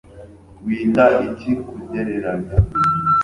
Wita 0.65 1.05
iki 1.27 1.51
kugereranya 1.65 2.55